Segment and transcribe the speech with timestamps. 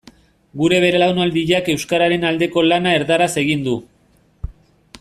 [0.61, 3.77] Gure belaunaldiak euskararen aldeko lana erdaraz egin du.